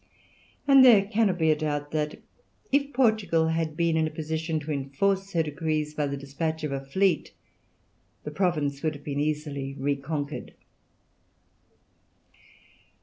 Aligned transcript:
And 0.67 0.83
there 0.83 1.05
cannot 1.05 1.37
be 1.37 1.51
a 1.51 1.55
doubt 1.55 1.91
that, 1.91 2.17
if 2.71 2.91
Portugal 2.91 3.49
had 3.49 3.77
been 3.77 3.95
in 3.95 4.07
a 4.07 4.09
position 4.09 4.59
to 4.61 4.71
enforce 4.71 5.33
her 5.33 5.43
decrees 5.43 5.93
by 5.93 6.07
the 6.07 6.17
despatch 6.17 6.63
of 6.63 6.71
a 6.71 6.83
fleet, 6.83 7.35
the 8.23 8.31
province 8.31 8.81
would 8.81 8.95
have 8.95 9.03
been 9.03 9.19
easily 9.19 9.75
reconquered. 9.77 10.55